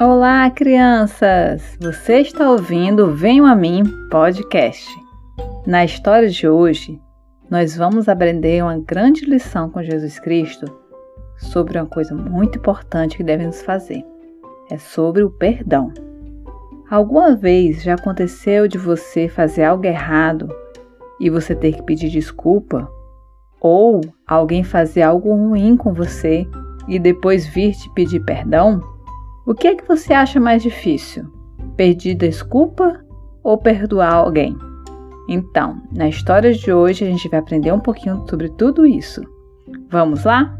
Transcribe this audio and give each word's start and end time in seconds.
Olá, 0.00 0.48
crianças! 0.48 1.76
Você 1.80 2.20
está 2.20 2.48
ouvindo 2.48 3.12
Venham 3.12 3.44
a 3.44 3.56
Mim 3.56 3.82
podcast. 4.08 4.88
Na 5.66 5.84
história 5.84 6.28
de 6.28 6.48
hoje, 6.48 7.00
nós 7.50 7.76
vamos 7.76 8.08
aprender 8.08 8.62
uma 8.62 8.78
grande 8.78 9.24
lição 9.24 9.68
com 9.68 9.82
Jesus 9.82 10.20
Cristo 10.20 10.66
sobre 11.36 11.76
uma 11.76 11.86
coisa 11.86 12.14
muito 12.14 12.58
importante 12.58 13.16
que 13.16 13.24
devemos 13.24 13.60
fazer. 13.62 14.04
É 14.70 14.78
sobre 14.78 15.24
o 15.24 15.30
perdão. 15.30 15.92
Alguma 16.88 17.34
vez 17.34 17.82
já 17.82 17.94
aconteceu 17.94 18.68
de 18.68 18.78
você 18.78 19.28
fazer 19.28 19.64
algo 19.64 19.84
errado 19.84 20.48
e 21.18 21.28
você 21.28 21.56
ter 21.56 21.72
que 21.72 21.82
pedir 21.82 22.08
desculpa? 22.08 22.88
Ou 23.60 24.00
alguém 24.24 24.62
fazer 24.62 25.02
algo 25.02 25.34
ruim 25.34 25.76
com 25.76 25.92
você 25.92 26.46
e 26.86 27.00
depois 27.00 27.48
vir 27.48 27.72
te 27.72 27.92
pedir 27.94 28.20
perdão? 28.20 28.96
O 29.48 29.54
que 29.54 29.66
é 29.66 29.74
que 29.74 29.88
você 29.88 30.12
acha 30.12 30.38
mais 30.38 30.62
difícil? 30.62 31.24
Pedir 31.74 32.14
desculpa 32.14 33.02
ou 33.42 33.56
perdoar 33.56 34.12
alguém? 34.12 34.54
Então, 35.26 35.80
na 35.90 36.06
história 36.06 36.52
de 36.52 36.70
hoje 36.70 37.02
a 37.02 37.08
gente 37.08 37.30
vai 37.30 37.40
aprender 37.40 37.72
um 37.72 37.80
pouquinho 37.80 38.26
sobre 38.28 38.50
tudo 38.50 38.86
isso. 38.86 39.22
Vamos 39.88 40.24
lá? 40.24 40.54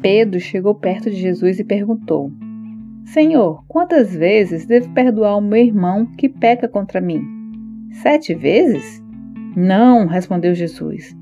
Pedro 0.00 0.40
chegou 0.40 0.74
perto 0.74 1.10
de 1.10 1.16
Jesus 1.16 1.60
e 1.60 1.64
perguntou: 1.64 2.32
Senhor, 3.04 3.62
quantas 3.68 4.14
vezes 4.14 4.64
devo 4.64 4.88
perdoar 4.94 5.36
o 5.36 5.42
meu 5.42 5.62
irmão 5.62 6.06
que 6.06 6.30
peca 6.30 6.66
contra 6.66 6.98
mim? 6.98 7.22
Sete 8.00 8.34
vezes? 8.34 8.99
Não, 9.56 10.06
respondeu 10.06 10.54
Jesus. 10.54 11.16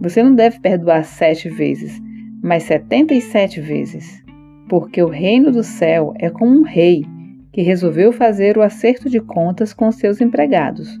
Você 0.00 0.22
não 0.22 0.34
deve 0.34 0.58
perdoar 0.60 1.04
sete 1.04 1.48
vezes, 1.48 2.00
mas 2.42 2.64
setenta 2.64 3.14
e 3.14 3.20
sete 3.20 3.60
vezes. 3.60 4.22
Porque 4.68 5.02
o 5.02 5.08
reino 5.08 5.52
do 5.52 5.62
céu 5.62 6.12
é 6.18 6.28
como 6.28 6.58
um 6.58 6.62
rei 6.62 7.04
que 7.52 7.62
resolveu 7.62 8.12
fazer 8.12 8.58
o 8.58 8.62
acerto 8.62 9.08
de 9.08 9.20
contas 9.20 9.72
com 9.72 9.90
seus 9.92 10.20
empregados. 10.20 10.98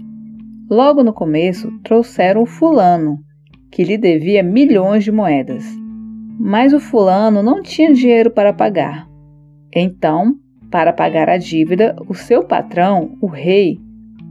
Logo 0.70 1.02
no 1.02 1.12
começo, 1.12 1.70
trouxeram 1.82 2.42
o 2.42 2.46
fulano, 2.46 3.18
que 3.70 3.82
lhe 3.82 3.98
devia 3.98 4.42
milhões 4.42 5.02
de 5.02 5.10
moedas. 5.10 5.64
Mas 6.38 6.72
o 6.72 6.78
fulano 6.78 7.42
não 7.42 7.62
tinha 7.62 7.92
dinheiro 7.92 8.30
para 8.30 8.52
pagar. 8.52 9.08
Então, 9.74 10.36
para 10.70 10.92
pagar 10.92 11.28
a 11.28 11.36
dívida, 11.36 11.96
o 12.08 12.14
seu 12.14 12.44
patrão, 12.44 13.18
o 13.20 13.26
rei, 13.26 13.78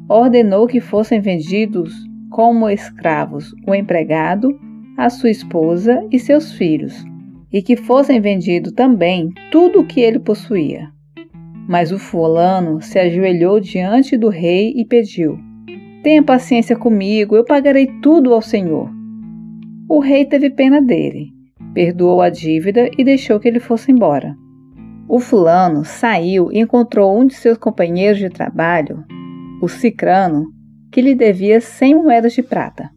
ordenou 0.07 0.67
que 0.67 0.79
fossem 0.79 1.19
vendidos 1.19 1.93
como 2.33 2.67
escravos 2.67 3.53
o 3.65 3.75
empregado, 3.75 4.59
a 4.97 5.07
sua 5.07 5.29
esposa 5.29 6.03
e 6.11 6.17
seus 6.17 6.51
filhos, 6.53 7.05
e 7.51 7.61
que 7.61 7.77
fossem 7.77 8.19
vendido 8.19 8.71
também 8.71 9.29
tudo 9.51 9.81
o 9.81 9.85
que 9.85 10.01
ele 10.01 10.17
possuía. 10.19 10.91
Mas 11.69 11.91
o 11.91 11.99
fulano 11.99 12.81
se 12.81 12.97
ajoelhou 12.97 13.59
diante 13.59 14.17
do 14.17 14.29
rei 14.29 14.73
e 14.75 14.83
pediu: 14.83 15.37
Tenha 16.01 16.23
paciência 16.23 16.75
comigo, 16.75 17.35
eu 17.35 17.45
pagarei 17.45 17.85
tudo 18.01 18.33
ao 18.33 18.41
Senhor. 18.41 18.89
O 19.87 19.99
rei 19.99 20.25
teve 20.25 20.49
pena 20.49 20.81
dele, 20.81 21.27
perdoou 21.71 22.19
a 22.19 22.31
dívida 22.31 22.89
e 22.97 23.03
deixou 23.03 23.39
que 23.39 23.47
ele 23.47 23.59
fosse 23.59 23.91
embora. 23.91 24.35
O 25.07 25.19
fulano 25.19 25.85
saiu 25.85 26.51
e 26.51 26.59
encontrou 26.59 27.15
um 27.15 27.27
de 27.27 27.35
seus 27.35 27.59
companheiros 27.59 28.17
de 28.17 28.29
trabalho, 28.29 29.03
o 29.61 29.67
cicrano, 29.69 30.47
que 30.93 31.01
lhe 31.01 31.15
devia 31.15 31.59
cem 31.59 31.95
moedas 31.95 32.33
de 32.33 32.43
prata. 32.43 32.91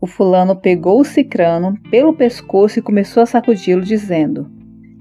O 0.00 0.06
fulano 0.06 0.56
pegou 0.56 1.00
o 1.00 1.04
cicrano 1.04 1.74
pelo 1.90 2.14
pescoço 2.14 2.78
e 2.78 2.82
começou 2.82 3.22
a 3.22 3.26
sacudi-lo, 3.26 3.82
dizendo: 3.82 4.50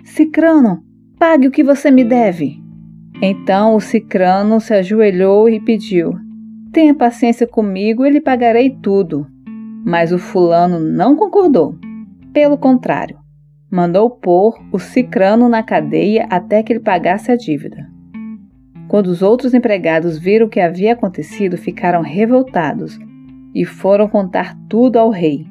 Cicrano, 0.04 0.84
pague 1.18 1.48
o 1.48 1.52
que 1.52 1.64
você 1.64 1.90
me 1.90 2.04
deve. 2.04 2.62
Então 3.22 3.74
o 3.74 3.80
cicrano 3.80 4.60
se 4.60 4.74
ajoelhou 4.74 5.50
e 5.50 5.62
pediu: 5.62 6.12
Tenha 6.74 6.94
paciência 6.94 7.48
comigo, 7.48 8.06
e 8.06 8.10
lhe 8.10 8.20
pagarei 8.20 8.70
tudo. 8.70 9.26
Mas 9.86 10.12
o 10.12 10.18
fulano 10.18 10.78
não 10.78 11.16
concordou. 11.16 11.78
Pelo 12.34 12.58
contrário, 12.58 13.18
mandou 13.72 14.10
pôr 14.10 14.60
o 14.74 14.80
cicrano 14.80 15.48
na 15.48 15.64
cadeia 15.64 16.28
até 16.30 16.62
que 16.62 16.74
ele 16.74 16.82
pagasse 16.82 17.32
a 17.32 17.38
dívida. 17.38 17.95
Quando 18.88 19.08
os 19.08 19.22
outros 19.22 19.54
empregados 19.54 20.18
viram 20.18 20.46
o 20.46 20.50
que 20.50 20.60
havia 20.60 20.94
acontecido, 20.94 21.58
ficaram 21.58 22.02
revoltados 22.02 23.00
e 23.54 23.66
foram 23.66 24.08
contar 24.08 24.56
tudo 24.70 24.98
ao 24.98 25.10
rei. 25.10 25.48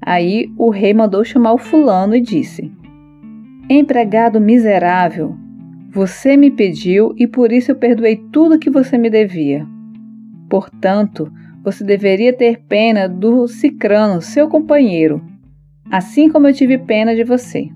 Aí 0.00 0.50
o 0.56 0.70
rei 0.70 0.94
mandou 0.94 1.24
chamar 1.24 1.52
o 1.52 1.58
fulano 1.58 2.14
e 2.14 2.20
disse: 2.20 2.72
Empregado 3.68 4.40
miserável, 4.40 5.36
você 5.90 6.36
me 6.36 6.50
pediu 6.50 7.14
e 7.18 7.26
por 7.26 7.52
isso 7.52 7.72
eu 7.72 7.76
perdoei 7.76 8.16
tudo 8.32 8.58
que 8.58 8.70
você 8.70 8.96
me 8.96 9.10
devia. 9.10 9.66
Portanto, 10.48 11.30
você 11.62 11.84
deveria 11.84 12.32
ter 12.32 12.60
pena 12.68 13.08
do 13.08 13.46
Cicrano, 13.46 14.22
seu 14.22 14.48
companheiro, 14.48 15.22
assim 15.90 16.30
como 16.30 16.46
eu 16.46 16.54
tive 16.54 16.78
pena 16.78 17.14
de 17.14 17.24
você. 17.24 17.68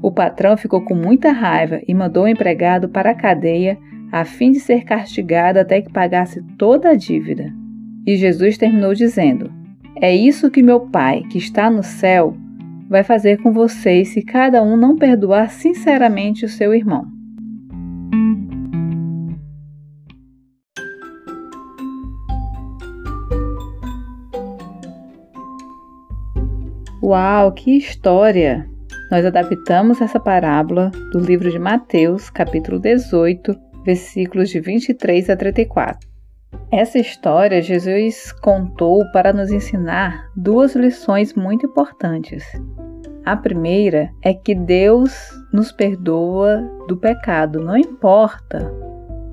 O 0.00 0.12
patrão 0.12 0.56
ficou 0.56 0.82
com 0.82 0.94
muita 0.94 1.32
raiva 1.32 1.80
e 1.86 1.94
mandou 1.94 2.24
o 2.24 2.28
empregado 2.28 2.88
para 2.88 3.10
a 3.10 3.14
cadeia 3.14 3.78
a 4.12 4.26
fim 4.26 4.52
de 4.52 4.60
ser 4.60 4.84
castigado 4.84 5.58
até 5.58 5.80
que 5.80 5.90
pagasse 5.90 6.42
toda 6.58 6.90
a 6.90 6.94
dívida. 6.94 7.50
E 8.06 8.14
Jesus 8.14 8.58
terminou 8.58 8.92
dizendo: 8.92 9.50
É 9.98 10.14
isso 10.14 10.50
que 10.50 10.62
meu 10.62 10.80
Pai, 10.80 11.22
que 11.30 11.38
está 11.38 11.70
no 11.70 11.82
céu, 11.82 12.36
vai 12.90 13.02
fazer 13.02 13.38
com 13.38 13.50
vocês 13.50 14.10
se 14.10 14.20
cada 14.20 14.62
um 14.62 14.76
não 14.76 14.96
perdoar 14.96 15.48
sinceramente 15.48 16.44
o 16.44 16.48
seu 16.48 16.74
irmão. 16.74 17.06
Uau, 27.02 27.50
que 27.52 27.76
história! 27.76 28.68
Nós 29.10 29.26
adaptamos 29.26 30.00
essa 30.00 30.20
parábola 30.20 30.90
do 31.12 31.18
livro 31.18 31.50
de 31.50 31.58
Mateus, 31.58 32.30
capítulo 32.30 32.78
18, 32.78 33.71
versículos 33.84 34.50
de 34.50 34.60
23 34.60 35.30
a 35.30 35.36
34. 35.36 36.08
Essa 36.70 36.98
história 36.98 37.60
Jesus 37.60 38.32
contou 38.32 39.04
para 39.12 39.32
nos 39.32 39.50
ensinar 39.50 40.30
duas 40.36 40.74
lições 40.74 41.34
muito 41.34 41.66
importantes. 41.66 42.44
A 43.24 43.36
primeira 43.36 44.10
é 44.22 44.34
que 44.34 44.54
Deus 44.54 45.30
nos 45.52 45.70
perdoa 45.70 46.62
do 46.88 46.96
pecado, 46.96 47.60
não 47.60 47.76
importa 47.76 48.72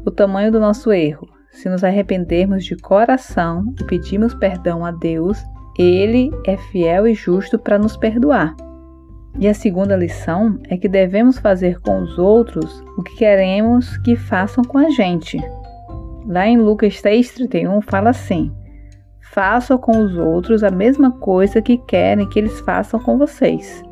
o 0.06 0.12
tamanho 0.12 0.52
do 0.52 0.60
nosso 0.60 0.92
erro. 0.92 1.28
Se 1.52 1.68
nos 1.68 1.84
arrependermos 1.84 2.64
de 2.66 2.76
coração 2.76 3.74
e 3.80 3.84
pedirmos 3.84 4.34
perdão 4.36 4.86
a 4.86 4.92
Deus, 4.92 5.44
Ele 5.78 6.30
é 6.46 6.56
fiel 6.56 7.08
e 7.08 7.14
justo 7.14 7.58
para 7.58 7.80
nos 7.80 7.98
perdoar. 7.98 8.56
E 9.38 9.48
a 9.48 9.54
segunda 9.54 9.96
lição 9.96 10.60
é 10.70 10.78
que 10.78 10.88
devemos 10.88 11.38
fazer 11.38 11.80
com 11.82 12.02
os 12.02 12.18
outros 12.18 12.84
o 12.98 13.04
que 13.04 13.16
queremos 13.18 13.98
que 13.98 14.16
façam 14.16 14.64
com 14.64 14.78
a 14.78 14.90
gente. 14.90 15.38
Lá 16.26 16.48
em 16.48 16.58
Lucas 16.58 17.02
6,31 17.02 17.82
fala 17.82 18.10
assim: 18.10 18.52
Façam 19.32 19.78
com 19.78 19.98
os 20.00 20.18
outros 20.18 20.64
a 20.64 20.72
mesma 20.72 21.12
coisa 21.12 21.62
que 21.62 21.78
querem 21.78 22.28
que 22.28 22.40
eles 22.40 22.60
façam 22.62 23.00
com 23.00 23.18
vocês. 23.18 23.84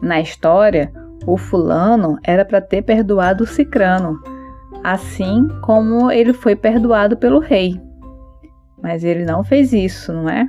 Na 0.00 0.20
história, 0.20 0.92
o 1.26 1.36
fulano 1.36 2.18
era 2.24 2.44
para 2.44 2.60
ter 2.60 2.82
perdoado 2.82 3.44
o 3.44 3.46
cicrano, 3.46 4.20
assim 4.82 5.48
como 5.62 6.10
ele 6.10 6.32
foi 6.32 6.54
perdoado 6.54 7.16
pelo 7.16 7.38
rei. 7.38 7.80
Mas 8.82 9.04
ele 9.04 9.24
não 9.24 9.44
fez 9.44 9.72
isso, 9.72 10.12
não 10.12 10.28
é? 10.28 10.48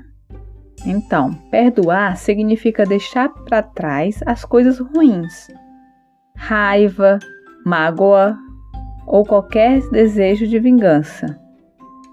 Então, 0.86 1.34
perdoar 1.50 2.18
significa 2.18 2.86
deixar 2.86 3.30
para 3.30 3.62
trás 3.62 4.22
as 4.26 4.44
coisas 4.44 4.80
ruins, 4.80 5.48
raiva, 6.36 7.20
mágoa 7.66 8.38
ou 9.08 9.26
qualquer 9.26 9.80
desejo 9.90 10.48
de 10.48 10.60
vingança. 10.60 11.40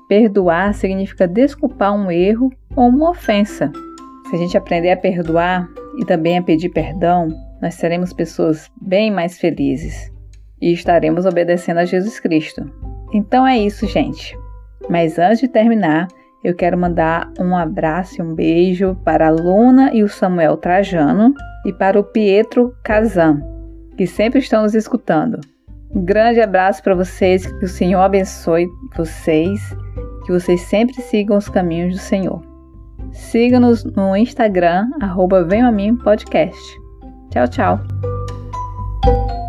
Perdoar 0.09 0.75
significa 0.75 1.27
desculpar 1.27 1.95
um 1.95 2.11
erro 2.11 2.51
ou 2.77 2.89
uma 2.89 3.11
ofensa. 3.11 3.73
Se 4.29 4.37
a 4.37 4.39
gente 4.39 4.57
aprender 4.57 4.93
a 4.93 4.97
perdoar 4.97 5.69
e 5.99 6.05
também 6.05 6.39
a 6.39 6.43
pedir 6.43 6.69
perdão, 6.69 7.29
nós 7.61 7.75
seremos 7.75 8.13
pessoas 8.13 8.71
bem 8.81 9.11
mais 9.11 9.39
felizes 9.39 10.11
e 10.61 10.73
estaremos 10.73 11.27
obedecendo 11.27 11.79
a 11.79 11.85
Jesus 11.85 12.21
Cristo. 12.21 12.71
Então 13.13 13.47
é 13.47 13.59
isso, 13.59 13.87
gente. 13.87 14.37
Mas 14.89 15.19
antes 15.19 15.41
de 15.41 15.49
terminar, 15.49 16.09
eu 16.43 16.55
quero 16.55 16.79
mandar 16.79 17.31
um 17.39 17.57
abraço 17.57 18.21
e 18.21 18.23
um 18.23 18.35
beijo 18.35 18.97
para 19.05 19.29
a 19.29 19.31
Luna 19.31 19.91
e 19.93 20.03
o 20.03 20.09
Samuel 20.09 20.57
Trajano 20.57 21.35
e 21.67 21.73
para 21.73 21.99
o 21.99 22.05
Pietro 22.05 22.75
Kazan, 22.83 23.43
que 23.97 24.07
sempre 24.07 24.39
estão 24.39 24.63
nos 24.63 24.75
escutando. 24.75 25.41
Um 25.95 26.05
grande 26.05 26.41
abraço 26.41 26.83
para 26.83 26.95
vocês, 26.95 27.47
que 27.47 27.65
o 27.65 27.69
Senhor 27.69 28.01
abençoe 28.01 28.69
vocês, 28.97 29.61
que 30.25 30.33
vocês 30.33 30.61
sempre 30.63 30.95
sigam 30.95 31.37
os 31.37 31.49
caminhos 31.49 31.95
do 31.95 32.01
Senhor. 32.01 32.41
Siga-nos 33.13 33.85
no 33.85 34.17
Instagram, 34.17 34.89
arroba 35.01 35.47
Podcast. 36.03 36.81
Tchau, 37.31 37.49
tchau! 37.49 39.40